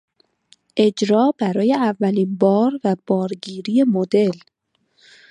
اجرا 0.77 1.31
برای 1.39 1.73
اولین 1.73 2.35
بار 2.35 2.79
و 2.83 2.95
بارگیری 3.07 3.83
مدل 3.83 4.31